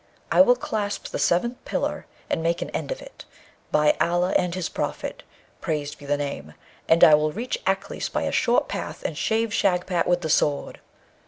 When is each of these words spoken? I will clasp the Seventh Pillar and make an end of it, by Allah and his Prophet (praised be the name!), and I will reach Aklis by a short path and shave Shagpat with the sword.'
I 0.31 0.41
will 0.41 0.55
clasp 0.55 1.09
the 1.09 1.19
Seventh 1.19 1.63
Pillar 1.63 2.07
and 2.27 2.41
make 2.41 2.63
an 2.63 2.71
end 2.71 2.91
of 2.91 3.03
it, 3.03 3.23
by 3.71 3.95
Allah 4.01 4.33
and 4.35 4.55
his 4.55 4.67
Prophet 4.67 5.21
(praised 5.61 5.99
be 5.99 6.07
the 6.07 6.17
name!), 6.17 6.55
and 6.89 7.03
I 7.03 7.13
will 7.13 7.31
reach 7.31 7.59
Aklis 7.67 8.09
by 8.09 8.23
a 8.23 8.31
short 8.31 8.67
path 8.67 9.03
and 9.03 9.15
shave 9.15 9.53
Shagpat 9.53 10.07
with 10.07 10.21
the 10.21 10.27
sword.' 10.31 10.79